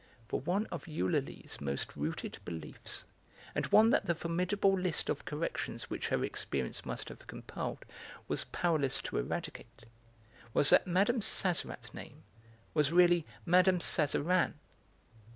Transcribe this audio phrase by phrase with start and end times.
[0.27, 3.05] For one of Eulalie's most rooted beliefs,
[3.53, 7.85] and one that the formidable list of corrections which her experience must have compiled
[8.27, 9.85] was powerless to eradicate,
[10.55, 11.19] was that Mme.
[11.21, 12.23] Sazerat's name
[12.73, 13.77] was really Mme.
[13.79, 14.53] Sazerin.